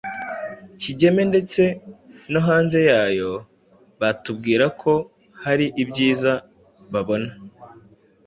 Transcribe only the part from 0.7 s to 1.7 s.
Kigeme ndetse